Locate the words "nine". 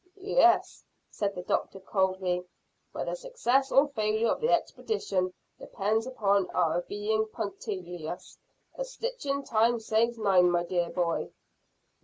10.17-10.49